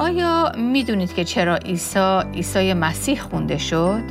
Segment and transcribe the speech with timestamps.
[0.00, 4.02] آیا می‌دونید که چرا عیسی عیسی مسیح خونده شد؟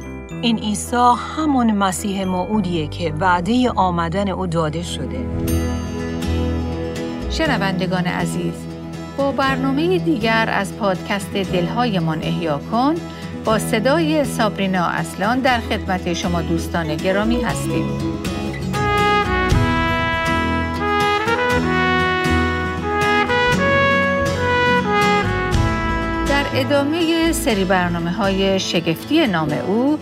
[0.41, 5.25] این عیسی همون مسیح موعودیه که وعده آمدن او داده شده.
[7.29, 8.53] شنوندگان عزیز،
[9.17, 12.95] با برنامه دیگر از پادکست دلهایمان احیا کن
[13.45, 17.85] با صدای سابرینا اصلان در خدمت شما دوستان گرامی هستیم.
[26.57, 29.99] ادامه سری برنامه های شگفتی نام او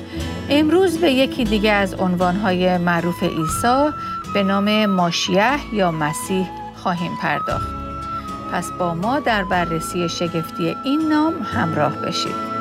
[0.49, 3.89] امروز به یکی دیگه از عنوانهای معروف عیسی
[4.33, 7.69] به نام ماشیه یا مسیح خواهیم پرداخت.
[8.53, 12.53] پس با ما در بررسی شگفتی این نام همراه بشید.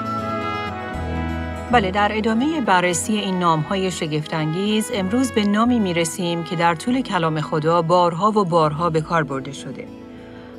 [1.73, 6.75] بله در ادامه بررسی این نام های شگفتانگیز امروز به نامی می رسیم که در
[6.75, 10.02] طول کلام خدا بارها و بارها به کار برده شده.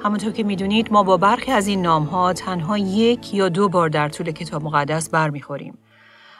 [0.03, 3.89] همونطور که می‌دونید ما با برخی از این نام ها تنها یک یا دو بار
[3.89, 5.77] در طول کتاب مقدس برمیخوریم.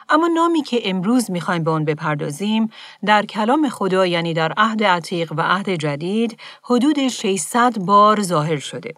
[0.08, 2.70] اما نامی که امروز می‌خوایم به اون بپردازیم
[3.04, 8.94] در کلام خدا یعنی در عهد عتیق و عهد جدید حدود 600 بار ظاهر شده.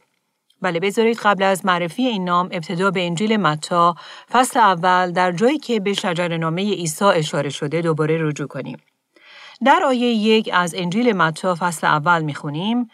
[0.63, 3.95] بله بذارید قبل از معرفی این نام ابتدا به انجیل متا
[4.31, 8.79] فصل اول در جایی که به شجر نامه عیسی اشاره شده دوباره رجوع کنیم.
[9.65, 12.89] در آیه یک از انجیل متا فصل اول می‌خونیم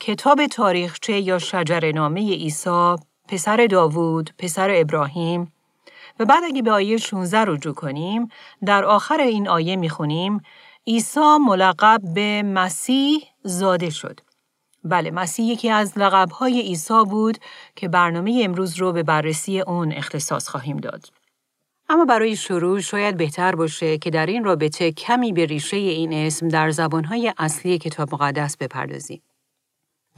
[0.00, 2.96] کتاب تاریخچه یا شجر نامه عیسی
[3.28, 5.52] پسر داوود، پسر ابراهیم
[6.20, 8.28] و بعد اگه به آیه 16 رجوع کنیم
[8.66, 10.40] در آخر این آیه می‌خونیم
[10.86, 14.20] عیسی ملقب به مسیح زاده شد.
[14.84, 17.38] بله مسیح یکی از لقبهای عیسی بود
[17.76, 21.06] که برنامه امروز رو به بررسی اون اختصاص خواهیم داد.
[21.88, 26.48] اما برای شروع شاید بهتر باشه که در این رابطه کمی به ریشه این اسم
[26.48, 29.22] در زبانهای اصلی کتاب مقدس بپردازیم.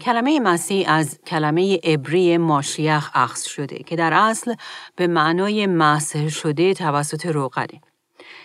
[0.00, 4.54] کلمه مسیح از کلمه عبری ماشیخ اخذ شده که در اصل
[4.96, 7.80] به معنای مسح شده توسط روغنه.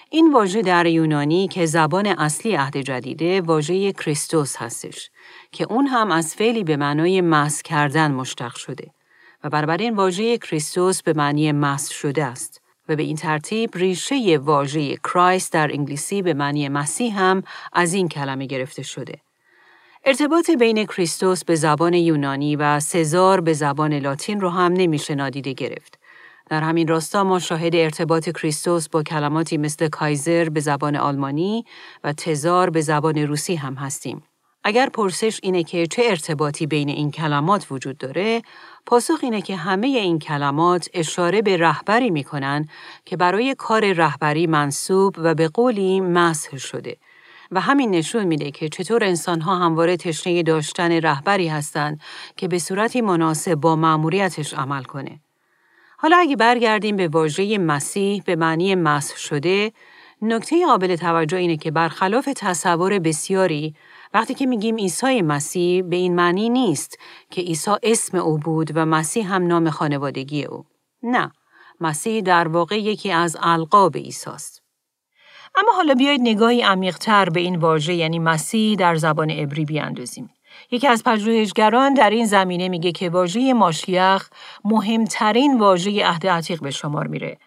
[0.10, 5.10] این واژه در یونانی که زبان اصلی عهد جدیده واژه کریستوس هستش
[5.52, 8.88] که اون هم از فعلی به معنای مسح کردن مشتق شده
[9.44, 14.96] و این واژه کریستوس به معنی مسح شده است و به این ترتیب ریشه واژه
[14.96, 17.44] کرایست در انگلیسی به معنی مسیح هم
[17.74, 19.22] از این کلمه گرفته شده.
[20.06, 25.54] ارتباط بین کریستوس به زبان یونانی و سزار به زبان لاتین رو هم نمیشه نادیده
[25.54, 26.00] گرفت.
[26.50, 31.66] در همین راستا ما شاهد ارتباط کریستوس با کلماتی مثل کایزر به زبان آلمانی
[32.04, 34.24] و تزار به زبان روسی هم هستیم.
[34.64, 38.42] اگر پرسش اینه که چه ارتباطی بین این کلمات وجود داره،
[38.86, 42.68] پاسخ اینه که همه این کلمات اشاره به رهبری می‌کنن
[43.06, 46.98] که برای کار رهبری منصوب و به قولی مسح شده.
[47.52, 52.02] و همین نشون میده که چطور انسانها همواره تشنه داشتن رهبری هستند
[52.36, 55.20] که به صورتی مناسب با مأموریتش عمل کنه.
[55.98, 59.72] حالا اگه برگردیم به واژه مسیح به معنی مسح شده،
[60.22, 63.76] نکته قابل توجه اینه که برخلاف تصور بسیاری
[64.14, 68.86] وقتی که میگیم عیسی مسیح به این معنی نیست که عیسی اسم او بود و
[68.86, 70.66] مسیح هم نام خانوادگی او.
[71.04, 71.32] نه،
[71.82, 74.57] مسیح در واقع یکی از القاب عیسی است.
[75.58, 80.30] اما حالا بیایید نگاهی عمیقتر به این واژه یعنی مسیح در زبان عبری بیاندازیم.
[80.72, 84.30] یکی از پژوهشگران در این زمینه میگه که واژه ماشیخ
[84.66, 87.38] مهمترین واژه عهد عتیق به شمار میره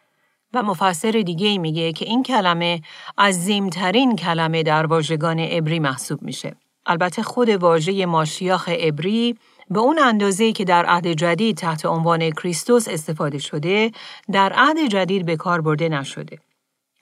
[0.54, 2.80] و مفسر دیگه میگه که این کلمه
[3.18, 6.56] عظیمترین کلمه در واژگان عبری محسوب میشه.
[6.86, 9.36] البته خود واژه ماشیاخ عبری
[9.70, 13.90] به اون اندازه که در عهد جدید تحت عنوان کریستوس استفاده شده،
[14.32, 16.38] در عهد جدید به کار برده نشده.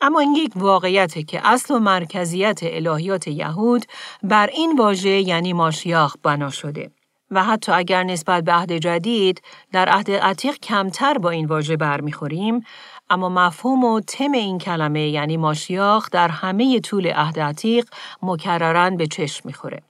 [0.00, 3.84] اما این یک واقعیته که اصل و مرکزیت الهیات یهود
[4.22, 6.90] بر این واژه یعنی ماشیاخ بنا شده.
[7.30, 9.42] و حتی اگر نسبت به عهد جدید
[9.72, 12.64] در عهد عتیق کمتر با این واژه برمیخوریم
[13.10, 17.88] اما مفهوم و تم این کلمه یعنی ماشیاخ در همه طول عهد عتیق
[18.22, 19.82] مکررن به چشم می‌خوره.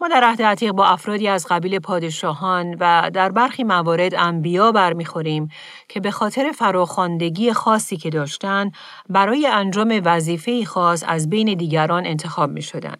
[0.00, 5.48] ما در عهد عتیق با افرادی از قبیل پادشاهان و در برخی موارد انبیا برمیخوریم
[5.88, 8.70] که به خاطر فراخواندگی خاصی که داشتن
[9.08, 12.96] برای انجام وظیفه خاص از بین دیگران انتخاب می شدن.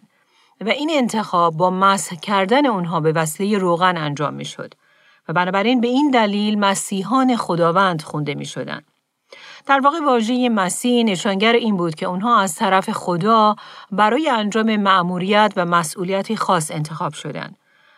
[0.61, 4.73] و این انتخاب با مسح کردن اونها به وسیله روغن انجام می شد
[5.29, 8.81] و بنابراین به این دلیل مسیحان خداوند خونده می شدن.
[9.67, 13.55] در واقع واژه مسیح نشانگر این بود که اونها از طرف خدا
[13.91, 17.57] برای انجام مأموریت و مسئولیتی خاص انتخاب شدند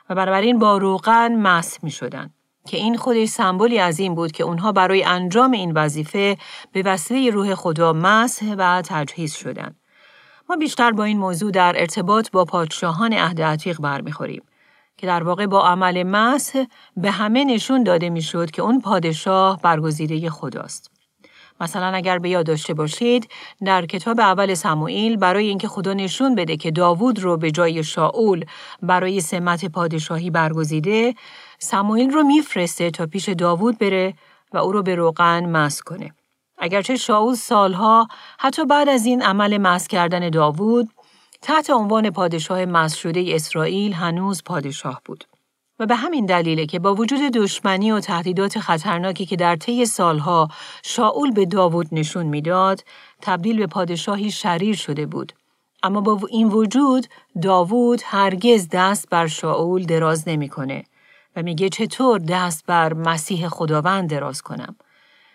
[0.09, 2.29] و بنابراین با روغن مسح می شدن.
[2.67, 6.37] که این خودش سمبولی از این بود که اونها برای انجام این وظیفه
[6.71, 9.75] به وسیله روح خدا مسح و تجهیز شدند.
[10.49, 14.43] ما بیشتر با این موضوع در ارتباط با پادشاهان عهد عتیق برمیخوریم
[14.97, 16.63] که در واقع با عمل مسح
[16.97, 20.98] به همه نشون داده می‌شد که اون پادشاه برگزیده خداست.
[21.59, 23.29] مثلا اگر به یاد داشته باشید
[23.65, 28.45] در کتاب اول سموئیل برای اینکه خدا نشون بده که داوود رو به جای شاول
[28.81, 31.15] برای سمت پادشاهی برگزیده
[31.59, 34.13] سموئیل رو میفرسته تا پیش داوود بره
[34.53, 36.13] و او رو به روغن مس کنه.
[36.57, 38.07] اگرچه شاول سالها
[38.39, 40.89] حتی بعد از این عمل مس کردن داوود
[41.41, 45.25] تحت عنوان پادشاه مس شده اسرائیل هنوز پادشاه بود.
[45.79, 50.47] و به همین دلیله که با وجود دشمنی و تهدیدات خطرناکی که در طی سالها
[50.83, 52.83] شاول به داوود نشون می‌داد،
[53.21, 55.33] تبدیل به پادشاهی شریر شده بود.
[55.83, 57.07] اما با این وجود
[57.41, 60.83] داوود هرگز دست بر شاول دراز نمی‌کنه
[61.35, 64.75] و میگه چطور دست بر مسیح خداوند دراز کنم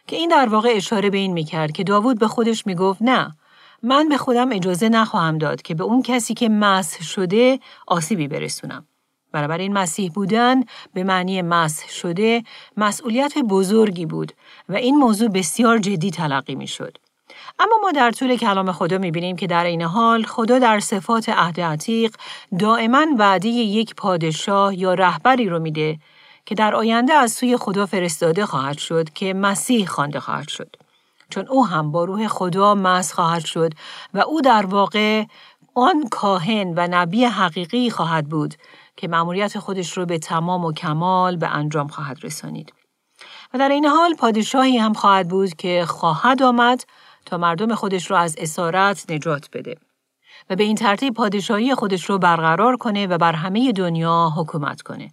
[0.07, 3.37] که این در واقع اشاره به این می‌کرد که داوود به خودش می‌گفت نه
[3.83, 8.87] من به خودم اجازه نخواهم داد که به اون کسی که مسح شده آسیبی برسونم
[9.35, 10.63] این مسیح بودن
[10.95, 12.43] به معنی مسح شده
[12.77, 14.33] مسئولیت بزرگی بود
[14.69, 16.99] و این موضوع بسیار جدی تلقی می شد.
[17.59, 21.29] اما ما در طول کلام خدا می بینیم که در این حال خدا در صفات
[21.29, 22.17] عهد عتیق
[22.59, 25.99] دائما وعده یک پادشاه یا رهبری رو میده
[26.47, 30.77] که در آینده از سوی خدا فرستاده خواهد شد که مسیح خوانده خواهد شد.
[31.31, 33.73] چون او هم با روح خدا مسح خواهد شد
[34.15, 35.25] و او در واقع
[35.75, 38.55] آن کاهن و نبی حقیقی خواهد بود
[38.97, 42.73] که مأموریت خودش رو به تمام و کمال به انجام خواهد رسانید.
[43.55, 46.85] و در این حال پادشاهی هم خواهد بود که خواهد آمد
[47.27, 49.77] تا مردم خودش رو از اسارت نجات بده
[50.51, 55.13] و به این ترتیب پادشاهی خودش رو برقرار کنه و بر همه دنیا حکومت کنه.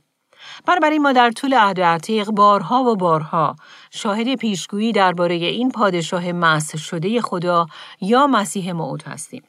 [0.65, 3.55] بنابراین ما در طول عهد عتیق بارها و بارها
[3.91, 7.65] شاهد پیشگویی درباره این پادشاه مسح شده خدا
[8.01, 9.43] یا مسیح موعود هستیم.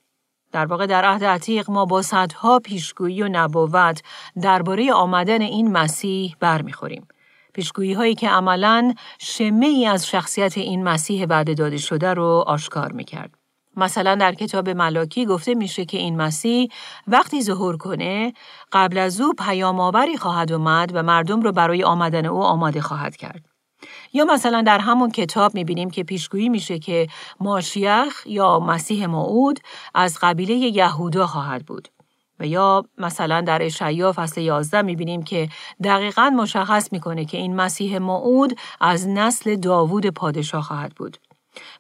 [0.52, 4.02] در واقع در عهد عتیق ما با صدها پیشگویی و نبوت
[4.42, 7.08] درباره آمدن این مسیح برمیخوریم.
[7.54, 12.92] پیشگویی هایی که عملا شمه ای از شخصیت این مسیح بعد داده شده رو آشکار
[12.92, 13.34] می‌کرد.
[13.76, 16.68] مثلا در کتاب ملاکی گفته میشه که این مسیح
[17.06, 18.32] وقتی ظهور کنه
[18.72, 23.16] قبل از او پیام آوری خواهد اومد و مردم رو برای آمدن او آماده خواهد
[23.16, 23.51] کرد.
[24.12, 27.06] یا مثلا در همون کتاب می‌بینیم که پیشگویی میشه که
[27.40, 29.60] ماشیخ یا مسیح موعود
[29.94, 31.88] از قبیله یهودا خواهد بود.
[32.40, 35.48] و یا مثلا در اشعیا فصل 11 می‌بینیم که
[35.84, 41.16] دقیقا مشخص می‌کنه که این مسیح موعود از نسل داوود پادشاه خواهد بود.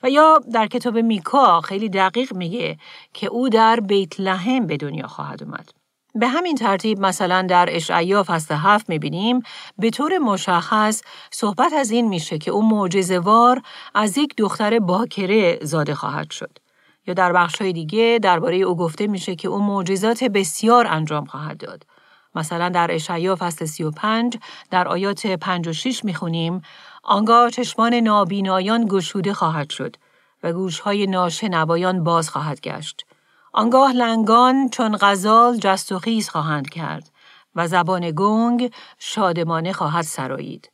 [0.02, 2.78] و یا در کتاب میکا خیلی دقیق میگه
[3.12, 5.81] که او در بیت لحم به دنیا خواهد اومد.
[6.14, 9.42] به همین ترتیب مثلا در اشعیا فصل هفت می‌بینیم
[9.78, 13.62] به طور مشخص صحبت از این میشه که او معجزهوار
[13.94, 16.58] از یک دختر باکره زاده خواهد شد.
[17.06, 21.86] یا در بخشهای دیگه درباره او گفته میشه که او معجزات بسیار انجام خواهد داد.
[22.34, 24.36] مثلا در اشعیا فصل 35
[24.70, 26.62] در آیات 5 و 6 می‌خونیم
[27.02, 29.96] آنگاه چشمان نابینایان گشوده خواهد شد
[30.42, 33.06] و گوشهای ناشنوایان باز خواهد گشت.
[33.54, 37.10] آنگاه لنگان چون غزال جست و خیز خواهند کرد
[37.54, 40.70] و زبان گنگ شادمانه خواهد سرایید.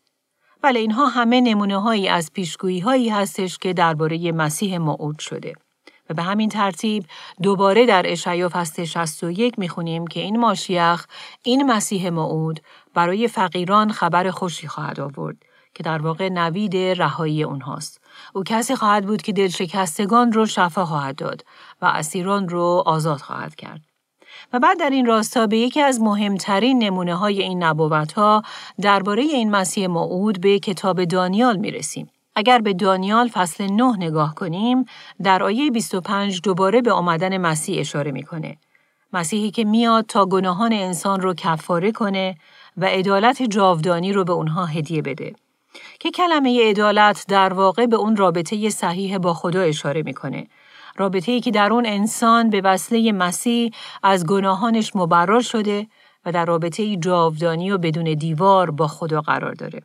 [0.62, 5.52] ولی اینها همه نمونه هایی از پیشگویی هایی هستش که درباره مسیح موعود شده.
[6.10, 7.04] و به همین ترتیب
[7.42, 11.06] دوباره در اشعیا فصل 61 می‌خونیم که این ماشیخ
[11.42, 12.60] این مسیح موعود
[12.94, 15.36] برای فقیران خبر خوشی خواهد آورد
[15.74, 18.00] که در واقع نوید رهایی اونهاست.
[18.34, 21.44] او کسی خواهد بود که دلشکستگان رو شفا خواهد داد
[21.82, 23.80] و اسیران رو آزاد خواهد کرد.
[24.52, 28.42] و بعد در این راستا به یکی از مهمترین نمونه های این نبوت ها
[28.80, 32.10] درباره این مسیح موعود به کتاب دانیال می رسیم.
[32.36, 34.84] اگر به دانیال فصل 9 نگاه کنیم،
[35.22, 38.56] در آیه 25 دوباره به آمدن مسیح اشاره می‌کنه.
[39.12, 42.36] مسیحی که میاد تا گناهان انسان رو کفاره کنه
[42.76, 45.34] و عدالت جاودانی رو به اونها هدیه بده.
[46.00, 50.46] که کلمه عدالت در واقع به اون رابطه صحیح با خدا اشاره می‌کنه.
[50.96, 53.70] رابطه ای که در اون انسان به وسیله مسیح
[54.02, 55.86] از گناهانش مبرر شده
[56.26, 59.82] و در رابطه جاودانی و بدون دیوار با خدا قرار داره.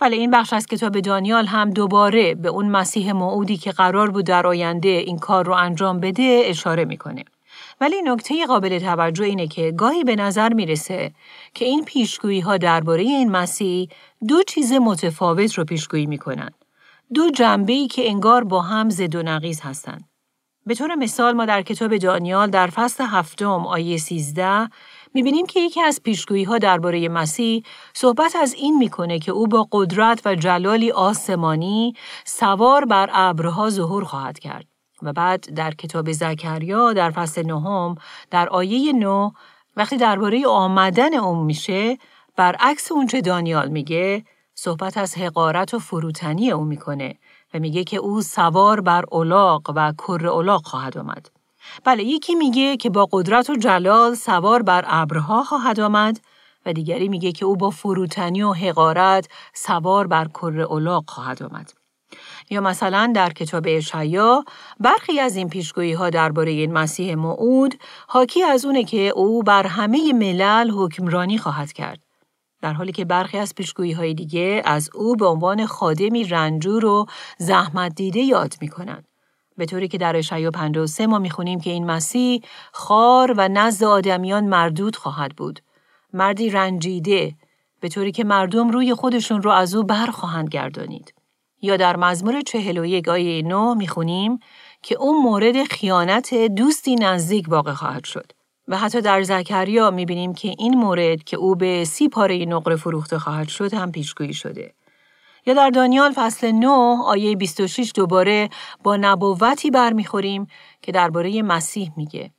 [0.00, 4.24] بله این بخش از کتاب دانیال هم دوباره به اون مسیح موعودی که قرار بود
[4.24, 7.24] در آینده این کار رو انجام بده اشاره می‌کنه.
[7.80, 11.12] ولی نکته قابل توجه اینه که گاهی به نظر می‌رسه
[11.54, 13.88] که این پیشگویی ها درباره این مسیح
[14.28, 16.50] دو چیز متفاوت رو پیشگویی می‌کنن.
[17.14, 20.08] دو جنبه ای که انگار با هم زد و نقیز هستند.
[20.66, 24.68] به طور مثال ما در کتاب دانیال در فصل هفتم آیه 13
[25.14, 27.62] می‌بینیم که یکی از پیشگویی ها درباره مسیح
[27.94, 34.04] صحبت از این می‌کنه که او با قدرت و جلالی آسمانی سوار بر ابرها ظهور
[34.04, 34.66] خواهد کرد.
[35.02, 37.94] و بعد در کتاب زکریا در فصل نهم
[38.30, 39.30] در آیه نو
[39.76, 41.98] وقتی درباره آمدن اون میشه
[42.36, 44.24] برعکس اونچه دانیال میگه
[44.54, 47.14] صحبت از حقارت و فروتنی او می‌کنه
[47.54, 51.30] و میگه که او سوار بر اولاق و کر اولاق خواهد آمد.
[51.84, 56.20] بله یکی میگه که با قدرت و جلال سوار بر ابرها خواهد آمد
[56.66, 61.72] و دیگری میگه که او با فروتنی و حقارت سوار بر کر اولاق خواهد آمد.
[62.50, 64.44] یا مثلا در کتاب اشعیا
[64.80, 67.74] برخی از این پیشگویی ها درباره این مسیح موعود
[68.08, 72.11] حاکی از اونه که او بر همه ملل حکمرانی خواهد کرد.
[72.62, 77.06] در حالی که برخی از پیشگویی های دیگه از او به عنوان خادمی رنجور و
[77.38, 79.08] زحمت دیده یاد می کنند.
[79.56, 82.42] به طوری که در اشعیا 53 ما می‌خونیم که این مسیح
[82.72, 85.60] خار و نزد آدمیان مردود خواهد بود.
[86.12, 87.34] مردی رنجیده
[87.80, 91.14] به طوری که مردم روی خودشون رو از او برخواهند گردانید.
[91.62, 94.38] یا در مزمور 41 آیه 9 می‌خونیم
[94.82, 98.32] که اون مورد خیانت دوستی نزدیک واقع خواهد شد.
[98.68, 103.18] و حتی در زکریا می‌بینیم که این مورد که او به سی پاره نقره فروخته
[103.18, 104.74] خواهد شد هم پیشگویی شده.
[105.46, 106.68] یا در دانیال فصل 9
[107.04, 108.48] آیه 26 دوباره
[108.82, 110.46] با نبوتی برمیخوریم
[110.82, 112.30] که درباره مسیح میگه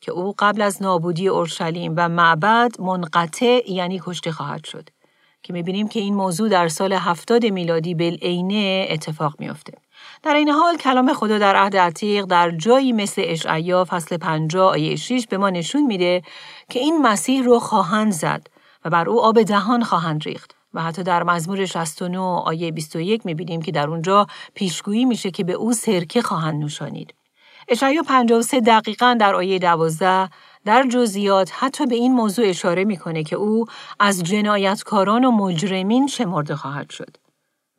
[0.00, 4.88] که او قبل از نابودی اورشلیم و معبد منقطع یعنی کشته خواهد شد
[5.42, 9.72] که می‌بینیم که این موضوع در سال هفتاد میلادی بالعینه اتفاق میافته.
[10.22, 14.96] در این حال کلام خدا در عهد عتیق در جایی مثل اشعیا فصل 50 آیه
[14.96, 16.22] 6 به ما نشون میده
[16.70, 18.46] که این مسیح رو خواهند زد
[18.84, 23.62] و بر او آب دهان خواهند ریخت و حتی در مزمور 69 آیه 21 می‌بینیم
[23.62, 27.14] که در اونجا پیشگویی میشه که به او سرکه خواهند نوشانید.
[27.68, 30.28] اشعیا 53 دقیقا در آیه 12
[30.64, 33.66] در جزئیات حتی به این موضوع اشاره می‌کنه که او
[34.00, 37.21] از جنایتکاران و مجرمین شمرده خواهد شد.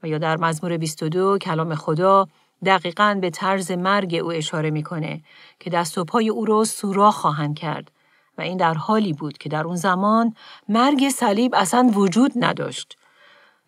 [0.04, 2.28] و یا در مزمور 22 کلام خدا
[2.66, 5.22] دقیقا به طرز مرگ او اشاره می‌کنه
[5.60, 7.92] که دست و پای او رو سوراخ خواهند کرد
[8.38, 10.36] و این در حالی بود که در اون زمان
[10.70, 12.98] مرگ صلیب اصلا وجود نداشت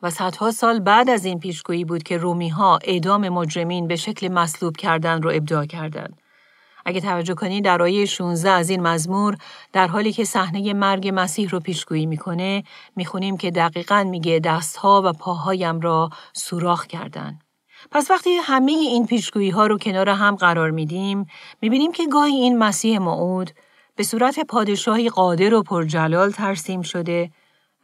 [0.02, 4.28] و صدها سال بعد از این پیشگویی بود که رومی ها اعدام مجرمین به شکل
[4.28, 6.22] مصلوب کردن رو ابداع کردند.
[6.86, 9.38] اگه توجه کنید در آیه 16 از این مزمور
[9.74, 12.64] در حالی که صحنه مرگ مسیح رو پیشگویی می‌کنه
[12.96, 17.40] می‌خونیم که دقیقا میگه دستها و پاهایم را سوراخ کردن.
[17.92, 21.26] پس وقتی همه این پیشگویی ها رو کنار هم قرار میدیم
[21.62, 23.52] می‌بینیم که گاهی این مسیح موعود
[23.96, 27.32] به صورت پادشاهی قادر و پرجلال ترسیم شده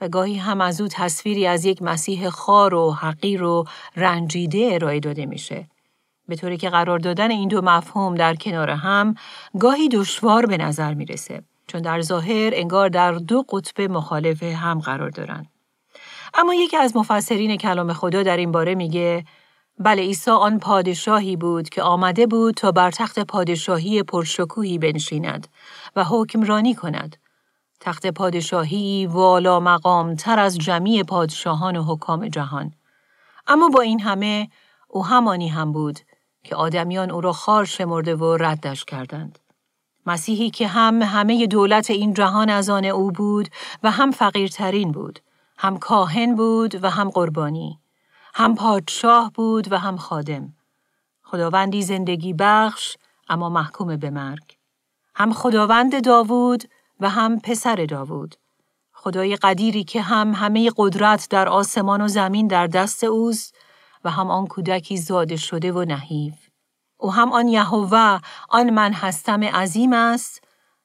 [0.01, 3.65] و گاهی هم از او تصویری از یک مسیح خار و حقیر و
[3.96, 5.67] رنجیده ارائه داده میشه.
[6.28, 9.16] به طوری که قرار دادن این دو مفهوم در کنار هم
[9.60, 15.10] گاهی دشوار به نظر می‌رسه چون در ظاهر انگار در دو قطب مخالف هم قرار
[15.10, 15.46] دارن.
[16.34, 19.25] اما یکی از مفسرین کلام خدا در این باره میگه
[19.80, 25.48] بله عیسی آن پادشاهی بود که آمده بود تا بر تخت پادشاهی پرشکوهی بنشیند
[25.96, 27.18] و حکمرانی کند.
[27.80, 32.74] تخت پادشاهی والا مقام تر از جمعی پادشاهان و حکام جهان.
[33.48, 34.50] اما با این همه
[34.88, 36.00] او همانی هم بود
[36.44, 39.40] که آدمیان او را خار شمرده و ردش کردند.
[40.06, 43.50] مسیحی که هم همه دولت این جهان از آن او بود
[43.84, 45.20] و هم فقیرترین بود،
[45.58, 47.80] هم کاهن بود و هم قربانی،
[48.34, 50.54] هم پادشاه بود و هم خادم.
[51.24, 52.98] خداوندی زندگی بخش
[53.30, 54.58] اما محکوم به مرگ.
[55.16, 56.64] هم خداوند داوود
[57.00, 58.36] و هم پسر داوود.
[58.94, 63.56] خدای قدیری که هم همه قدرت در آسمان و زمین در دست اوست
[64.03, 66.36] و هم آن کودکی زاده شده و نحیف.
[66.98, 70.43] او هم آن یهوه آن من هستم عظیم است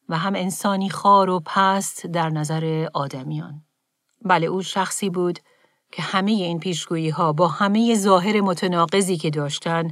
[0.08, 3.62] و هم انسانی خار و پست در نظر آدمیان.
[4.24, 5.38] بله او شخصی بود
[5.92, 9.90] که همه این پیشگویی ها با همه ظاهر متناقضی که داشتن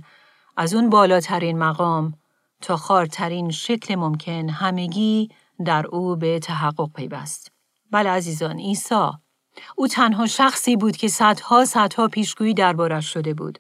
[0.57, 2.15] از اون بالاترین مقام
[2.63, 5.29] تا خارترین شکل ممکن همگی
[5.65, 7.53] در او به تحقق پیوست.
[7.91, 9.11] بله عزیزان عیسی
[9.77, 13.59] او تنها شخصی بود که صدها صدها پیشگویی دربارش شده بود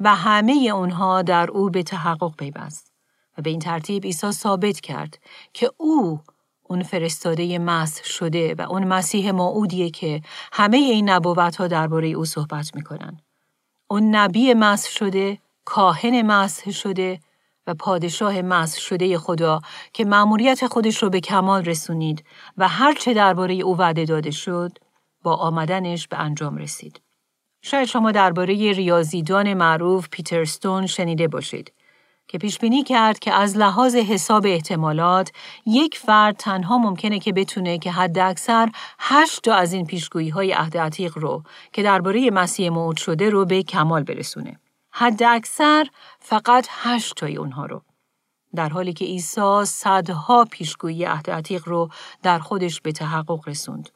[0.00, 2.92] و همه اونها در او به تحقق پیوست
[3.38, 5.18] و به این ترتیب عیسی ثابت کرد
[5.52, 6.20] که او
[6.62, 10.22] اون فرستاده مسح شده و اون مسیح موعودیه که
[10.52, 13.20] همه این نبوت ها درباره او صحبت می‌کنن.
[13.88, 17.20] اون نبی مسح شده، کاهن مسح شده
[17.66, 19.60] و پادشاه مسح شده خدا
[19.92, 22.24] که مأموریت خودش رو به کمال رسونید
[22.56, 24.78] و هرچه درباره او وعده داده شد
[25.26, 27.00] با آمدنش به انجام رسید.
[27.62, 31.72] شاید شما درباره ریاضیدان معروف پیترستون شنیده باشید
[32.28, 35.32] که پیش بینی کرد که از لحاظ حساب احتمالات
[35.66, 40.52] یک فرد تنها ممکنه که بتونه که حد اکثر هشت تا از این پیشگویی های
[40.52, 41.42] عهد عتیق رو
[41.72, 44.60] که درباره مسیح موعود شده رو به کمال برسونه.
[44.90, 45.86] حد اکثر
[46.20, 47.82] فقط هشت تای اونها رو.
[48.54, 51.88] در حالی که عیسی صدها پیشگویی عهد عتیق رو
[52.22, 53.90] در خودش به تحقق رسوند.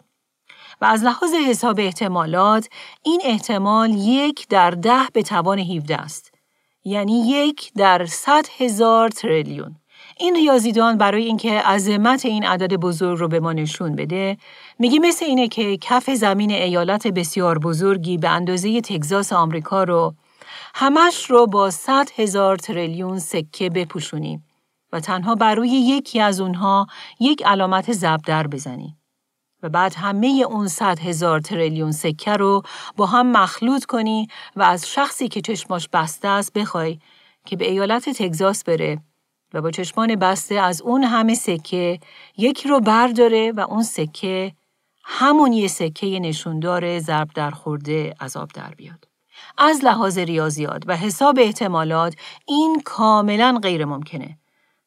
[0.80, 2.68] و از لحاظ حساب احتمالات
[3.02, 6.34] این احتمال یک در ده به توان 17 است.
[6.84, 9.76] یعنی یک در صد هزار تریلیون.
[10.18, 14.36] این ریاضیدان برای اینکه عظمت این عدد بزرگ رو به ما نشون بده
[14.78, 20.14] میگه مثل اینه که کف زمین ایالت بسیار بزرگی به اندازه تگزاس آمریکا رو
[20.74, 24.44] همش رو با صد هزار تریلیون سکه بپوشونیم
[24.92, 26.86] و تنها بر روی یکی از اونها
[27.20, 28.99] یک علامت زبدر بزنیم.
[29.62, 32.62] و بعد همه اون صد هزار تریلیون سکه رو
[32.96, 36.98] با هم مخلوط کنی و از شخصی که چشماش بسته است بخوای
[37.44, 38.98] که به ایالت تگزاس بره
[39.54, 42.00] و با چشمان بسته از اون همه سکه
[42.36, 44.52] یکی رو برداره و اون سکه
[45.04, 49.08] همون یه سکه نشوندار ضرب در خورده از آب در بیاد.
[49.58, 52.14] از لحاظ ریاضیات و حساب احتمالات
[52.46, 54.38] این کاملا غیر ممکنه.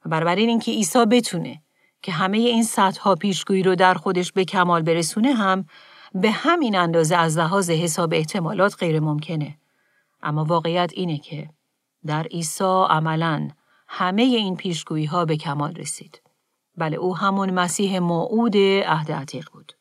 [0.06, 1.62] و بنابراین اینکه عیسی بتونه
[2.03, 5.65] که همه این صدها پیشگویی رو در خودش به کمال برسونه هم
[6.15, 9.57] به همین اندازه از لحاظ حساب احتمالات غیر ممکنه.
[10.24, 11.50] اما واقعیت اینه که
[12.05, 13.48] در عیسی عملا
[13.88, 16.22] همه این پیشگویی ها به کمال رسید.
[16.77, 19.74] بله او همون مسیح موعود عهد عتیق بود.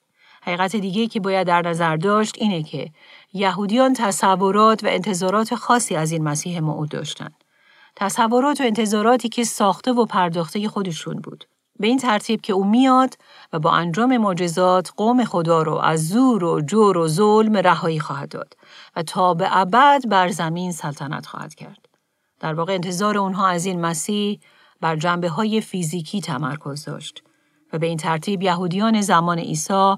[0.42, 2.90] حقیقت دیگه که باید در نظر داشت اینه که
[3.32, 7.44] یهودیان تصورات و انتظارات خاصی از این مسیح موعود داشتند.
[7.96, 11.44] تصورات و انتظاراتی که ساخته و پرداخته خودشون بود.
[11.78, 13.14] به این ترتیب که او میاد
[13.52, 18.28] و با انجام معجزات قوم خدا رو از زور و جور و ظلم رهایی خواهد
[18.28, 18.56] داد
[18.96, 21.88] و تا به ابد بر زمین سلطنت خواهد کرد.
[22.40, 24.40] در واقع انتظار اونها از این مسیح
[24.80, 27.22] بر جنبه های فیزیکی تمرکز داشت
[27.72, 29.94] و به این ترتیب یهودیان زمان عیسی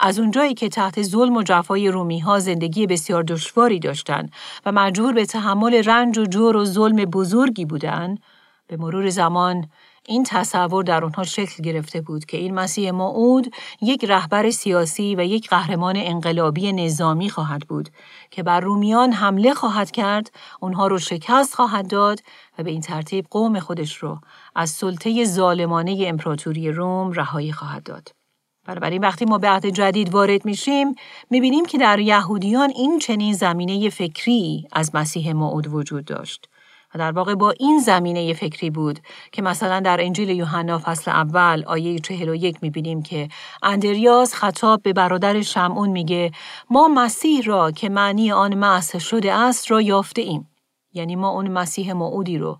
[0.00, 4.32] از اونجایی که تحت ظلم و جفای رومی ها زندگی بسیار دشواری داشتند
[4.66, 8.22] و مجبور به تحمل رنج و جور و ظلم بزرگی بودند،
[8.66, 9.68] به مرور زمان
[10.08, 15.24] این تصور در آنها شکل گرفته بود که این مسیح موعود یک رهبر سیاسی و
[15.24, 17.88] یک قهرمان انقلابی نظامی خواهد بود
[18.30, 22.20] که بر رومیان حمله خواهد کرد، اونها رو شکست خواهد داد
[22.58, 24.18] و به این ترتیب قوم خودش رو
[24.54, 28.08] از سلطه ظالمانه امپراتوری روم رهایی خواهد داد.
[28.66, 30.94] بنابراین وقتی ما به عهد جدید وارد میشیم
[31.30, 36.48] می‌بینیم که در یهودیان این چنین زمینه فکری از مسیح موعود وجود داشت.
[36.96, 39.00] در واقع با این زمینه فکری بود
[39.32, 43.28] که مثلا در انجیل یوحنا فصل اول آیه 41 می‌بینیم که
[43.62, 46.30] اندریاس خطاب به برادر شمعون میگه
[46.70, 50.48] ما مسیح را که معنی آن مسح شده است را یافته ایم.
[50.92, 52.58] یعنی ما اون مسیح موعودی رو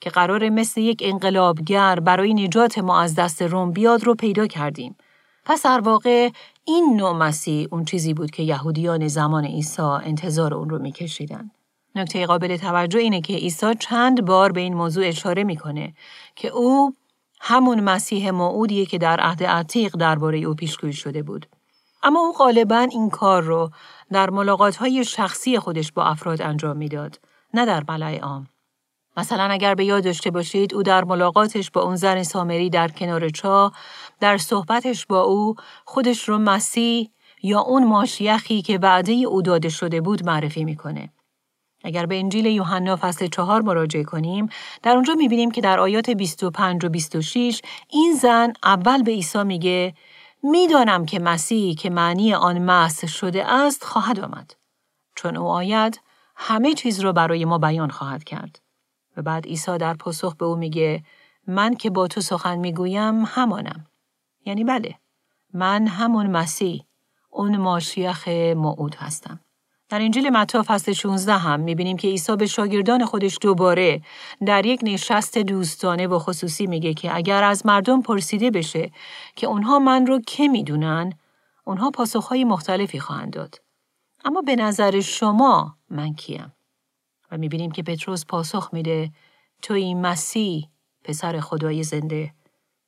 [0.00, 4.96] که قرار مثل یک انقلابگر برای نجات ما از دست روم بیاد رو پیدا کردیم.
[5.44, 6.30] پس در واقع
[6.64, 11.50] این نوع مسیح اون چیزی بود که یهودیان زمان عیسی انتظار اون رو میکشیدن.
[11.94, 15.94] نکته قابل توجه اینه که عیسی چند بار به این موضوع اشاره می‌کنه
[16.36, 16.94] که او
[17.40, 21.46] همون مسیح موعودیه که در عهد عتیق درباره او پیشگویی شده بود.
[22.02, 23.70] اما او غالبا این کار رو
[24.12, 27.20] در ملاقات شخصی خودش با افراد انجام می‌داد،
[27.54, 28.46] نه در ملع عام.
[29.16, 33.28] مثلا اگر به یاد داشته باشید او در ملاقاتش با اون زن سامری در کنار
[33.28, 33.72] چاه
[34.20, 37.10] در صحبتش با او خودش رو مسیح
[37.42, 41.10] یا اون ماشیخی که بعده او داده شده بود معرفی می‌کنه.
[41.84, 44.48] اگر به انجیل یوحنا فصل چهار مراجعه کنیم
[44.82, 49.94] در اونجا می‌بینیم که در آیات 25 و 26 این زن اول به عیسی میگه
[50.42, 54.54] می‌دانم که مسیح که معنی آن مس شده است خواهد آمد.
[55.16, 56.00] چون او آید
[56.36, 58.60] همه چیز رو برای ما بیان خواهد کرد.
[59.16, 61.02] و بعد عیسی در پاسخ به او میگه
[61.46, 63.86] من که با تو سخن می‌گویم همانم.
[64.46, 64.94] یعنی بله
[65.54, 66.84] من همون مسیح
[67.30, 69.40] اون ماشیخ موعود هستم.
[69.88, 74.02] در انجیل متی فصل 16 هم می‌بینیم که عیسی به شاگردان خودش دوباره
[74.46, 78.90] در یک نشست دوستانه و خصوصی میگه که اگر از مردم پرسیده بشه
[79.36, 81.12] که اونها من رو که می‌دونن،
[81.64, 83.54] اونها پاسخهای مختلفی خواهند داد.
[84.24, 86.52] اما به نظر شما من کیم؟
[87.30, 89.10] و می‌بینیم که پتروس پاسخ میده
[89.62, 90.68] تو این مسیح
[91.04, 92.34] پسر خدای زنده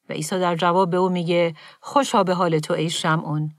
[0.09, 3.53] و عیسی در جواب به او میگه خوشا به حال تو ای شمعون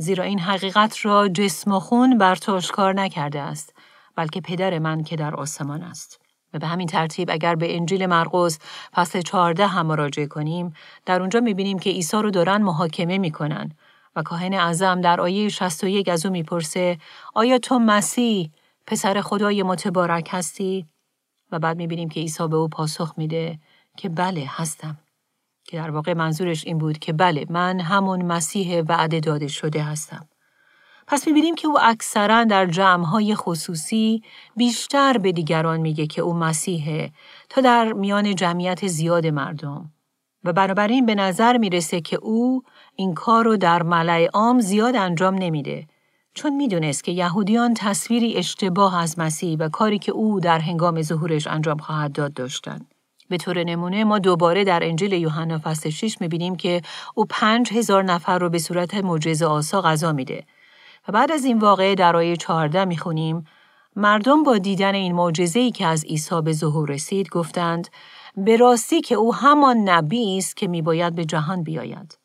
[0.00, 3.74] زیرا این حقیقت را جسم و خون بر تو کار نکرده است
[4.16, 6.20] بلکه پدر من که در آسمان است.
[6.54, 8.58] و به همین ترتیب اگر به انجیل مرقس
[8.94, 10.72] فصل 14 هم مراجعه کنیم
[11.06, 13.72] در اونجا می‌بینیم که عیسی رو دارن محاکمه می‌کنن.
[14.16, 16.98] و کاهن اعظم در آیه 61 از او می‌پرسه
[17.34, 18.50] آیا تو مسیح
[18.86, 20.86] پسر خدای متبارک هستی؟
[21.52, 23.58] و بعد می‌بینیم که عیسی به او پاسخ میده
[23.96, 24.98] که بله هستم.
[25.68, 30.28] که در واقع منظورش این بود که بله من همون مسیح وعده داده شده هستم.
[31.06, 34.22] پس می‌بینیم که او اکثرا در جمعهای خصوصی
[34.56, 37.12] بیشتر به دیگران میگه که او مسیحه
[37.48, 39.92] تا در میان جمعیت زیاد مردم.
[40.44, 42.62] و بنابراین به نظر می‌رسه که او
[42.94, 45.86] این کار رو در ملع عام زیاد انجام نمیده
[46.34, 51.46] چون می‌دونست که یهودیان تصویری اشتباه از مسیح و کاری که او در هنگام ظهورش
[51.46, 52.94] انجام خواهد داد داشتند.
[53.28, 56.82] به طور نمونه ما دوباره در انجیل یوحنا فصل 6 می‌بینیم که
[57.14, 60.44] او پنج هزار نفر رو به صورت معجزه آسا غذا میده
[61.08, 63.44] و بعد از این واقعه در آیه 14 می‌خونیم
[63.96, 67.88] مردم با دیدن این معجزه‌ای که از عیسی به ظهور رسید گفتند
[68.36, 72.18] به راستی که او همان نبی است که میباید به جهان بیاید.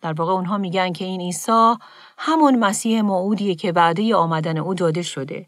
[0.00, 1.74] در واقع اونها میگن که این عیسی
[2.18, 5.46] همون مسیح موعودیه که وعده آمدن او داده شده.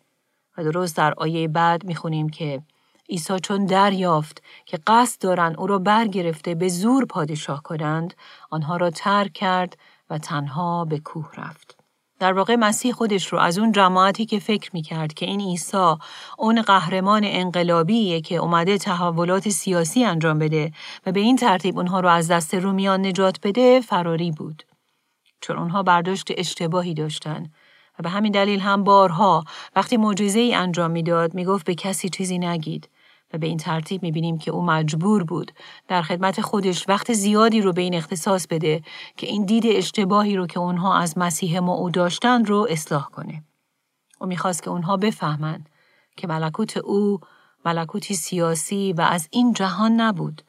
[0.59, 2.63] و درست در آیه بعد می‌خونیم که
[3.09, 8.15] عیسی چون دریافت که قصد دارن او را برگرفته به زور پادشاه کنند،
[8.51, 9.79] آنها را ترک کرد
[10.11, 11.77] و تنها به کوه رفت.
[12.19, 15.95] در واقع مسیح خودش رو از اون جماعتی که فکر می‌کرد که این عیسی
[16.39, 20.73] اون قهرمان انقلابیه که اومده تحولات سیاسی انجام بده
[21.07, 24.63] و به این ترتیب اونها رو از دست رومیان نجات بده فراری بود.
[25.41, 27.53] چون اونها برداشت اشتباهی داشتن
[27.99, 29.45] و به همین دلیل هم بارها
[29.77, 32.89] وقتی معجزه ای انجام می‌داد می‌گفت به کسی چیزی نگید
[33.39, 35.53] به این ترتیب می‌بینیم که او مجبور بود
[35.89, 38.83] در خدمت خودش وقت زیادی رو به این اختصاص بده
[39.17, 43.45] که این دید اشتباهی رو که اونها از مسیح ما او داشتن رو اصلاح کنه.
[44.21, 45.69] او می‌خواست که اونها بفهمند
[46.17, 47.21] که ملکوت او
[47.65, 50.43] ملکوتی سیاسی و از این جهان نبود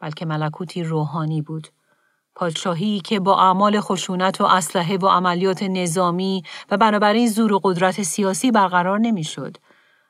[0.00, 1.68] بلکه ملکوتی روحانی بود.
[2.34, 8.02] پادشاهی که با اعمال خشونت و اسلحه و عملیات نظامی و بنابراین زور و قدرت
[8.02, 9.56] سیاسی برقرار نمی‌شد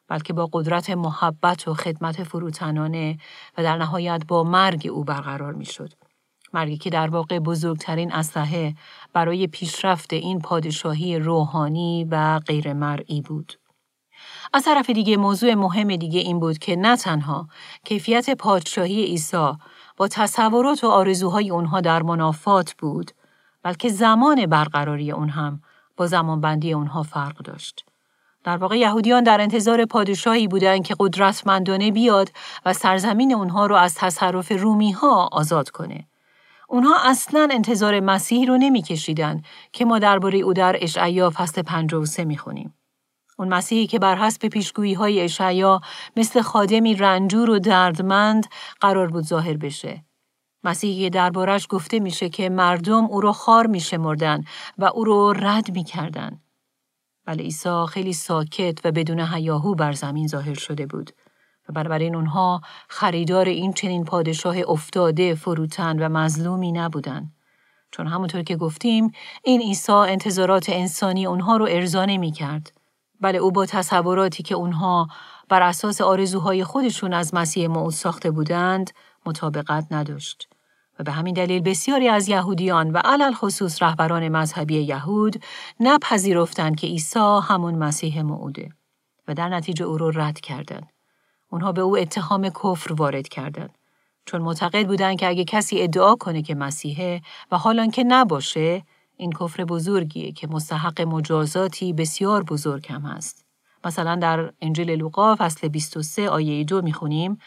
[0.09, 3.19] بلکه با قدرت محبت و خدمت فروتنانه
[3.59, 5.93] و در نهایت با مرگ او برقرار می‌شد.
[6.53, 8.75] مرگی که در واقع بزرگترین اسلحه
[9.13, 13.53] برای پیشرفت این پادشاهی روحانی و غیر مرئی بود.
[14.53, 17.49] از طرف دیگه موضوع مهم دیگه این بود که نه تنها
[17.85, 19.53] کیفیت پادشاهی عیسی
[19.97, 23.11] با تصورات و آرزوهای اونها در منافات بود،
[23.63, 25.63] بلکه زمان برقراری اون هم
[25.97, 27.85] با زمانبندی اونها فرق داشت.
[28.45, 32.31] در واقع یهودیان در انتظار پادشاهی بودند که قدرتمندانه بیاد
[32.67, 36.07] و سرزمین اونها رو از تصرف رومی ها آزاد کنه.
[36.69, 42.75] اونها اصلا انتظار مسیح رو نمیکشیدن که ما درباره او در اشعیا فصل 53 می‌خونیم.
[43.39, 45.81] اون مسیحی که بر حسب پیشگویی های اشعیا
[46.17, 48.47] مثل خادمی رنجور و دردمند
[48.81, 50.05] قرار بود ظاهر بشه.
[50.65, 54.45] مسیحی دربارش گفته میشه که مردم او رو خار میشمردن
[54.79, 56.41] و او رو رد می‌کردن.
[57.27, 61.11] ولی عیسی خیلی ساکت و بدون هیاهو بر زمین ظاهر شده بود
[61.69, 67.33] و بنابراین اونها خریدار این چنین پادشاه افتاده فروتن و مظلومی نبودند.
[67.91, 69.13] چون همونطور که گفتیم
[69.45, 72.73] این عیسی انتظارات انسانی اونها رو ارضا نمی کرد.
[73.21, 75.09] بله او با تصوراتی که اونها
[75.49, 78.91] بر اساس آرزوهای خودشون از مسیح موعود ساخته بودند
[79.27, 80.49] مطابقت نداشت.
[80.99, 85.43] و به همین دلیل بسیاری از یهودیان و علل خصوص رهبران مذهبی یهود
[85.81, 88.69] نپذیرفتند که عیسی همون مسیح موعوده
[89.29, 90.93] و در نتیجه او را رد کردند.
[91.51, 93.79] اونها به او اتهام کفر وارد کردند.
[94.27, 98.83] چون معتقد بودند که اگه کسی ادعا کنه که مسیحه و حالا که نباشه
[99.17, 103.45] این کفر بزرگیه که مستحق مجازاتی بسیار بزرگ هم هست.
[103.85, 107.39] مثلا در انجیل لوقا فصل 23 آیه 2 می‌خونیم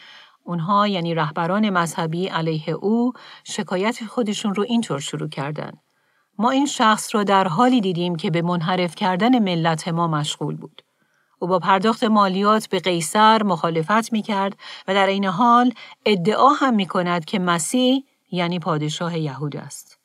[0.48, 3.12] اونها یعنی رهبران مذهبی علیه او
[3.44, 5.72] شکایت خودشون رو اینطور شروع کردن.
[6.38, 10.82] ما این شخص را در حالی دیدیم که به منحرف کردن ملت ما مشغول بود.
[11.38, 14.56] او با پرداخت مالیات به قیصر مخالفت می کرد
[14.88, 15.72] و در این حال
[16.06, 19.98] ادعا هم می کند که مسیح یعنی پادشاه یهود است.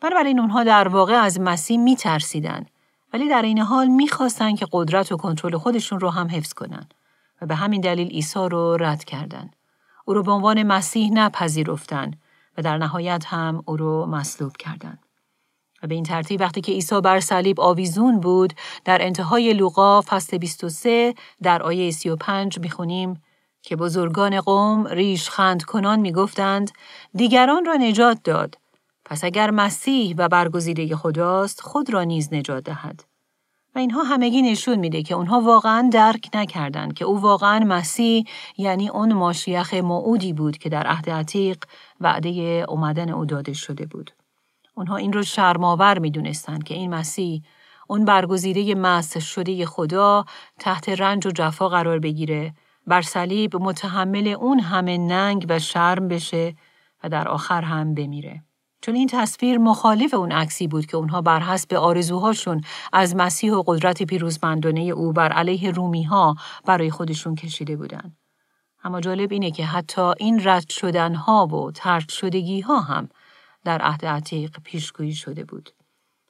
[0.00, 2.66] بنابراین اونها در واقع از مسیح می ترسیدن
[3.12, 6.94] ولی در این حال می خواستن که قدرت و کنترل خودشون رو هم حفظ کنند
[7.42, 9.56] و به همین دلیل عیسی رو رد کردند.
[10.04, 12.20] او را به عنوان مسیح نپذیرفتند
[12.58, 14.98] و در نهایت هم او را مصلوب کردند.
[15.82, 20.38] و به این ترتیب وقتی که عیسی بر صلیب آویزون بود در انتهای لوقا فصل
[20.38, 23.22] 23 در آیه 35 می‌خونیم
[23.62, 26.70] که بزرگان قوم ریش خند کنان می‌گفتند
[27.14, 28.58] دیگران را نجات داد
[29.04, 33.04] پس اگر مسیح و برگزیده خداست خود را نیز نجات دهد
[33.74, 38.24] و اینها همگی نشون میده که اونها واقعا درک نکردند که او واقعا مسیح
[38.56, 41.64] یعنی اون ماشیخ موعودی بود که در عهد عتیق
[42.00, 42.28] وعده
[42.68, 44.10] اومدن او داده شده بود.
[44.74, 47.42] اونها این رو شرماور می‌دونستند که این مسیح
[47.88, 50.24] اون برگزیده مس شده خدا
[50.58, 52.54] تحت رنج و جفا قرار بگیره
[52.86, 56.54] بر صلیب متحمل اون همه ننگ و شرم بشه
[57.04, 58.42] و در آخر هم بمیره.
[58.84, 62.60] چون این تصویر مخالف اون عکسی بود که اونها بر حسب آرزوهاشون
[62.92, 68.16] از مسیح و قدرت پیروزمندانه او بر علیه رومی ها برای خودشون کشیده بودند.
[68.82, 73.08] اما جالب اینه که حتی این رد شدن ها و ترک شدگی ها هم
[73.64, 75.70] در عهد عتیق پیشگویی شده بود.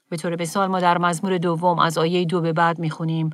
[0.08, 3.30] به طور مثال ما در مزمور دوم از آیه دو به بعد می‌خونیم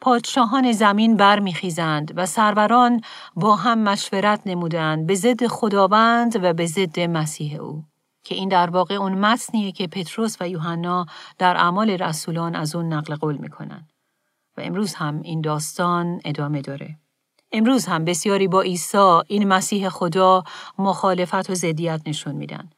[0.00, 3.00] پادشاهان زمین برمیخیزند و سروران
[3.34, 7.91] با هم مشورت نمودند به ضد خداوند و به ضد مسیح او
[8.24, 11.06] که این در واقع اون متنیه که پتروس و یوحنا
[11.38, 13.88] در اعمال رسولان از اون نقل قول می‌کنن.
[14.56, 16.98] و امروز هم این داستان ادامه داره.
[17.52, 20.44] امروز هم بسیاری با عیسی این مسیح خدا
[20.78, 22.70] مخالفت و ضدیت نشون میدن.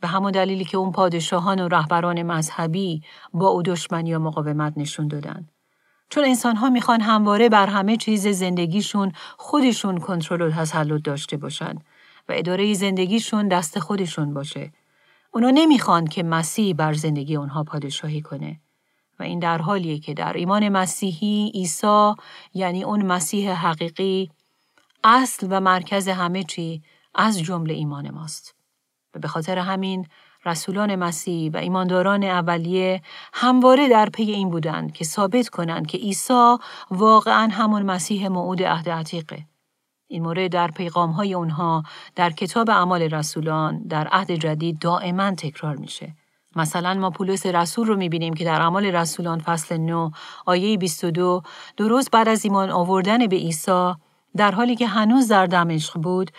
[0.00, 3.02] به همون دلیلی که اون پادشاهان و رهبران مذهبی
[3.34, 5.48] با او دشمنی و مقاومت نشون دادن.
[6.10, 11.74] چون انسان ها می‌خوان همواره بر همه چیز زندگیشون خودشون کنترل و تسلط داشته باشن
[12.28, 14.72] و اداره زندگیشون دست خودشون باشه.
[15.32, 18.60] اونا نمی‌خوان که مسیح بر زندگی اونها پادشاهی کنه.
[19.18, 22.12] و این در حالیه که در ایمان مسیحی عیسی
[22.54, 24.30] یعنی اون مسیح حقیقی
[25.04, 26.82] اصل و مرکز همه چی
[27.14, 28.54] از جمله ایمان ماست.
[29.14, 30.06] و به خاطر همین
[30.46, 36.56] رسولان مسیح و ایمانداران اولیه همواره در پی این بودند که ثابت کنند که عیسی
[36.90, 39.46] واقعا همون مسیح موعود عهد عتیقه.
[40.10, 41.82] این مورد در پیغام های اونها
[42.16, 46.14] در کتاب اعمال رسولان در عهد جدید دائما تکرار میشه.
[46.56, 50.10] مثلا ما پولس رسول رو می‌بینیم که در اعمال رسولان فصل 9
[50.46, 51.42] آیه 22
[51.76, 53.92] درست بعد از ایمان آوردن به عیسی
[54.36, 56.30] در حالی که هنوز در دمشق بود،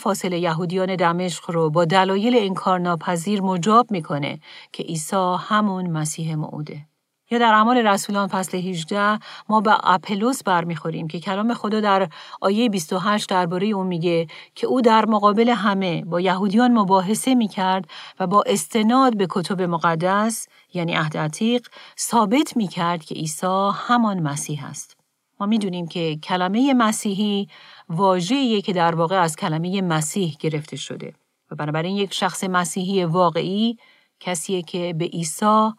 [0.00, 4.40] فاصله یهودیان دمشق رو با دلایل انکارناپذیر مجاب می‌کنه
[4.72, 6.89] که عیسی همون مسیح موعوده.
[7.30, 12.08] یا در اعمال رسولان فصل 18 ما به اپلوس برمیخوریم که کلام خدا در
[12.40, 17.84] آیه 28 درباره اون میگه که او در مقابل همه با یهودیان مباحثه می‌کرد
[18.20, 21.66] و با استناد به کتب مقدس یعنی عهد عتیق
[21.98, 24.96] ثابت می‌کرد که عیسی همان مسیح است.
[25.40, 27.48] ما می‌دونیم که کلمه مسیحی
[27.88, 31.14] واژه‌ایه که در واقع از کلمه مسیح گرفته شده
[31.50, 33.76] و بنابراین یک شخص مسیحی واقعی
[34.20, 35.70] کسیه که به عیسی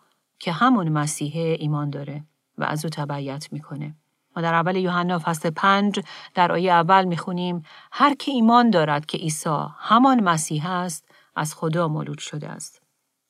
[0.41, 2.23] که همون مسیح ایمان داره
[2.57, 3.95] و از او تبعیت می‌کنه.
[4.35, 5.99] ما در اول یوحنا فصل پنج
[6.33, 11.87] در آیه اول می‌خونیم هر که ایمان دارد که عیسی همان مسیح است از خدا
[11.87, 12.81] مولود شده است.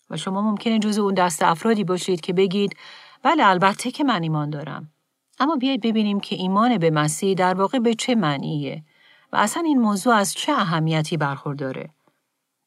[0.09, 2.75] و شما ممکنه جزو اون دست افرادی باشید که بگید
[3.23, 4.91] بله البته که من ایمان دارم.
[5.39, 8.83] اما بیایید ببینیم که ایمان به مسیح در واقع به چه معنیه
[9.33, 11.89] و اصلا این موضوع از چه اهمیتی برخورداره.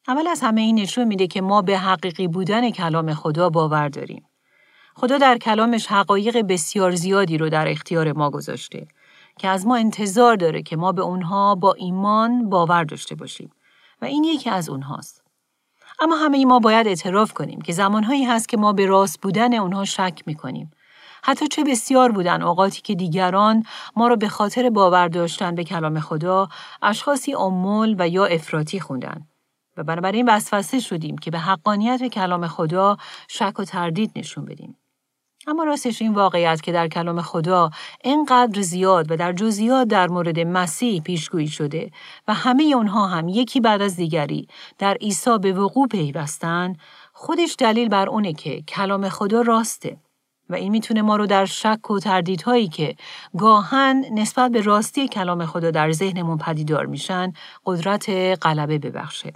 [0.07, 4.25] اول از همه این نشون میده که ما به حقیقی بودن کلام خدا باور داریم.
[4.97, 8.87] خدا در کلامش حقایق بسیار زیادی رو در اختیار ما گذاشته
[9.39, 13.51] که از ما انتظار داره که ما به اونها با ایمان باور داشته باشیم
[14.01, 15.23] و این یکی از اونهاست.
[15.99, 19.85] اما همه ما باید اعتراف کنیم که زمانهایی هست که ما به راست بودن اونها
[19.85, 20.71] شک می‌کنیم
[21.23, 23.63] حتی چه بسیار بودن اوقاتی که دیگران
[23.95, 26.47] ما را به خاطر باور داشتن به کلام خدا
[26.81, 29.27] اشخاصی امول و یا افراطی خوندن
[29.77, 34.77] و بنابراین وسوسه شدیم که به حقانیت کلام خدا شک و تردید نشون بدیم.
[35.47, 37.69] اما راستش این واقعیت که در کلام خدا
[38.03, 41.91] اینقدر زیاد و در جزئیات در مورد مسیح پیشگویی شده
[42.27, 46.75] و همه اونها هم یکی بعد از دیگری در عیسی به وقوع پیوستن
[47.13, 49.97] خودش دلیل بر اونه که کلام خدا راسته
[50.49, 52.95] و این می‌تونه ما رو در شک و تردیدهایی که
[53.37, 57.33] گاهن نسبت به راستی کلام خدا در ذهنمون پدیدار میشن
[57.65, 58.09] قدرت
[58.41, 59.33] غلبه ببخشه.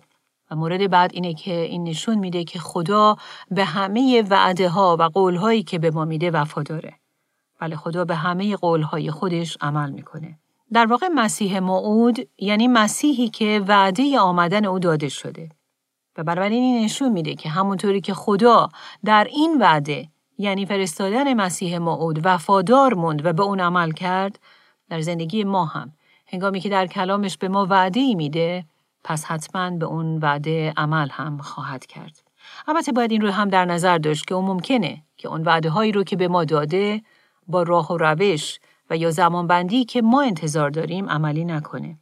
[0.51, 3.15] و مورد بعد اینه که این نشون میده که خدا
[3.51, 6.93] به همه وعده ها و قول هایی که به ما میده وفاداره.
[7.59, 10.39] بله خدا به همه قول های خودش عمل می‌کنه.
[10.73, 15.49] در واقع مسیح موعود یعنی مسیحی که وعده آمدن او داده شده.
[16.17, 18.69] و بنابراین این نشون میده که همونطوری که خدا
[19.05, 20.07] در این وعده
[20.38, 24.39] یعنی فرستادن مسیح موعود وفادار موند و به اون عمل کرد
[24.89, 25.91] در زندگی ما هم
[26.27, 28.65] هنگامی که در کلامش به ما وعده ای میده
[29.10, 32.22] پس حتما به اون وعده عمل هم خواهد کرد.
[32.67, 35.91] البته باید این رو هم در نظر داشت که اون ممکنه که اون وعده هایی
[35.91, 37.02] رو که به ما داده
[37.48, 41.98] با راه و روش و یا زمانبندی که ما انتظار داریم عملی نکنه.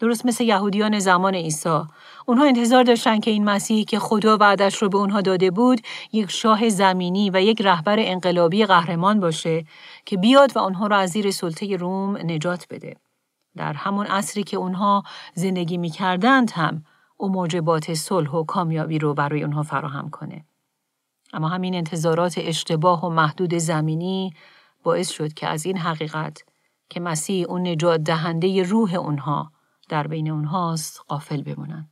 [0.00, 1.80] درست مثل یهودیان زمان عیسی.
[2.26, 5.80] اونها انتظار داشتن که این مسیحی که خدا وعدش رو به اونها داده بود
[6.12, 9.64] یک شاه زمینی و یک رهبر انقلابی قهرمان باشه
[10.04, 12.96] که بیاد و اونها رو از زیر سلطه روم نجات بده.
[13.58, 15.02] در همون عصری که اونها
[15.34, 16.84] زندگی می‌کردند هم
[17.16, 20.44] او موجبات صلح و کامیابی رو برای اونها فراهم کنه
[21.32, 24.34] اما همین انتظارات اشتباه و محدود زمینی
[24.82, 26.44] باعث شد که از این حقیقت
[26.90, 29.52] که مسیح اون نجات دهنده روح اونها
[29.88, 31.88] در بین اونهاست قافل بمونن.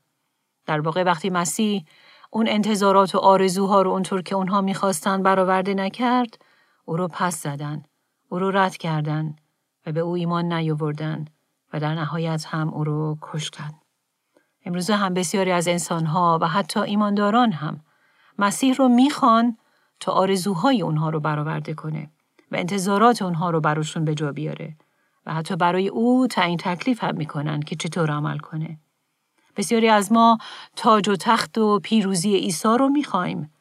[0.66, 1.84] در واقع وقتی مسیح
[2.30, 6.38] اون انتظارات و آرزوها رو اونطور که اونها می‌خواستن برآورده نکرد،
[6.84, 7.82] او رو پس زدن،
[8.28, 9.36] او رو رد کردن
[9.86, 11.24] و به او ایمان نیاوردن
[11.72, 13.70] و در نهایت هم او رو کشتن.
[14.64, 17.80] امروزه هم بسیاری از انسانها و حتی ایمانداران هم
[18.38, 19.56] مسیح رو می‌خوان
[20.00, 22.10] تا آرزوهای اونها رو برآورده کنه
[22.52, 24.76] و انتظارات اونها رو براشون به جا بیاره
[25.26, 28.78] و حتی برای او تعیین تکلیف هم می‌کنن که چطور عمل کنه.
[29.56, 30.38] بسیاری از ما
[30.76, 33.52] تاج و تخت و پیروزی عیسی رو می‌خوایم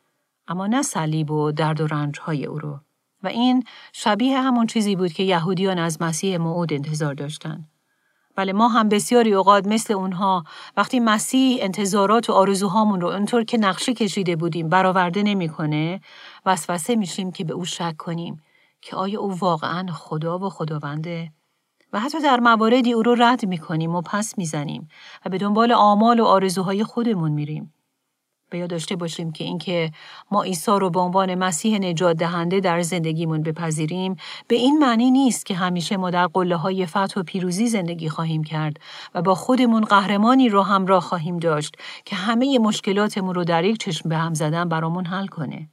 [0.47, 2.79] اما نه صلیب و درد و رنج های او رو.
[3.23, 3.63] و این
[3.93, 7.74] شبیه همون چیزی بود که یهودیان از مسیح موعود انتظار داشتند.
[8.35, 10.43] بله ما هم بسیاری اوقات مثل اونها
[10.77, 16.01] وقتی مسیح انتظارات و آرزوهامون رو اونطور که نقشه کشیده بودیم برآورده نمی‌کنه
[16.45, 18.41] وسوسه میشیم که به او شک کنیم
[18.81, 21.31] که آیا او واقعا خدا و خداونده؟
[21.93, 24.87] و حتی در مواردی او رو رد می‌کنیم و پس می‌زنیم
[25.25, 27.73] و به دنبال آمال و آرزوهای خودمون میریم.
[28.49, 29.91] به یاد داشته باشیم که اینکه
[30.31, 34.15] ما عیسی رو به عنوان مسیح نجات دهنده در زندگیمون بپذیریم
[34.47, 38.43] به این معنی نیست که همیشه ما در قله های فتح و پیروزی زندگی خواهیم
[38.43, 38.79] کرد
[39.15, 44.09] و با خودمون قهرمانی رو همراه خواهیم داشت که همه مشکلاتمون رو در یک چشم
[44.09, 45.69] به هم زدن برامون حل کنه.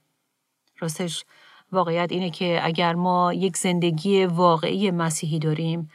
[0.78, 1.24] راستش
[1.72, 5.90] واقعیت اینه که اگر ما یک زندگی واقعی مسیحی داریم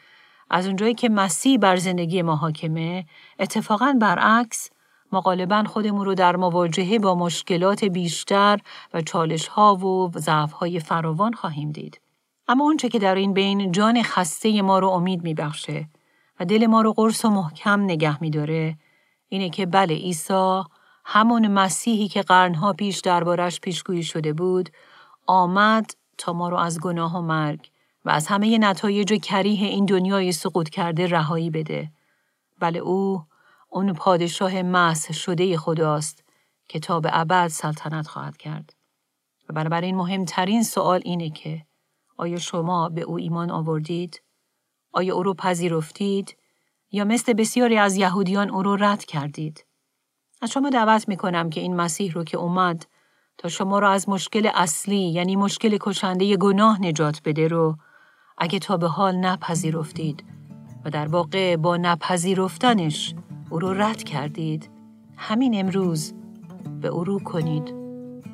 [0.49, 3.05] از اونجایی که مسیح بر زندگی ما حاکمه
[3.39, 4.69] اتفاقا برعکس
[5.11, 8.59] ما غالبا خودمون رو در مواجهه با مشکلات بیشتر
[8.93, 12.01] و چالش ها و ضعف های فراوان خواهیم دید.
[12.47, 15.89] اما اونچه که در این بین جان خسته ما رو امید میبخشه
[16.39, 18.77] و دل ما رو قرص و محکم نگه میداره
[19.29, 20.61] اینه که بله عیسی
[21.05, 24.69] همون مسیحی که قرنها پیش دربارش پیشگویی شده بود
[25.27, 27.69] آمد تا ما رو از گناه و مرگ
[28.05, 31.91] و از همه نتایج کریه این دنیای سقوط کرده رهایی بده.
[32.59, 33.21] بله او
[33.69, 36.23] اون پادشاه محض شده خداست
[36.67, 38.73] که تا به ابد سلطنت خواهد کرد.
[39.49, 41.65] و بنابراین مهمترین سوال اینه که
[42.17, 44.21] آیا شما به او ایمان آوردید؟
[44.91, 46.37] آیا او رو پذیرفتید؟
[46.91, 49.65] یا مثل بسیاری از یهودیان او رو رد کردید؟
[50.41, 52.85] از شما دعوت می کنم که این مسیح رو که اومد
[53.37, 57.77] تا شما را از مشکل اصلی یعنی مشکل کشنده گناه نجات بده رو
[58.37, 60.23] اگه تا به حال نپذیرفتید
[60.85, 63.15] و در واقع با نپذیرفتنش
[63.49, 64.69] او رو رد کردید.
[65.15, 66.13] همین امروز
[66.81, 67.73] به او رو کنید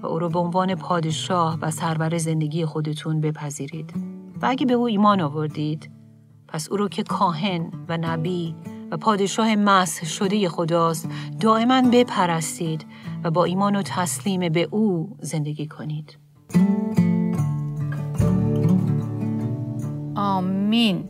[0.02, 3.94] و او رو به عنوان پادشاه و سرور زندگی خودتون بپذیرید.
[4.42, 5.92] و اگه به او ایمان آوردید
[6.48, 8.56] پس او رو که کاهن و نبی
[8.92, 12.86] و پادشاه مس شده خداست دائما بپرستید
[13.24, 16.18] و با ایمان و تسلیم به او زندگی کنید.
[20.16, 21.10] آمین.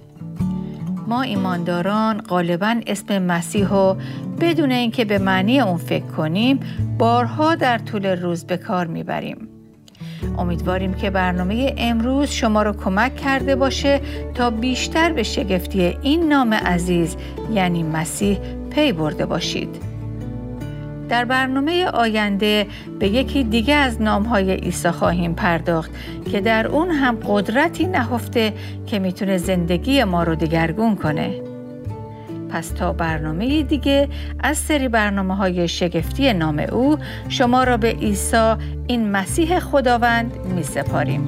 [1.07, 3.97] ما ایمانداران غالبا اسم مسیح رو
[4.41, 6.59] بدون اینکه به معنی اون فکر کنیم
[6.97, 9.47] بارها در طول روز به کار می‌بریم.
[10.37, 14.01] امیدواریم که برنامه امروز شما را کمک کرده باشه
[14.35, 17.15] تا بیشتر به شگفتی این نام عزیز
[17.53, 18.39] یعنی مسیح
[18.69, 19.92] پی برده باشید.
[21.13, 22.67] در برنامه آینده
[22.99, 25.91] به یکی دیگه از نامهای عیسی خواهیم پرداخت
[26.31, 28.53] که در اون هم قدرتی نهفته
[28.85, 31.41] که می‌تونه زندگی ما رو دگرگون کنه.
[32.49, 36.97] پس تا برنامه دیگه از سری برنامه های شگفتی نام او
[37.29, 38.55] شما را به عیسی
[38.87, 41.27] این مسیح خداوند می سپاریم.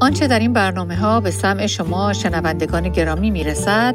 [0.00, 3.94] آنچه در این برنامه ها به سمع شما شنوندگان گرامی می رسد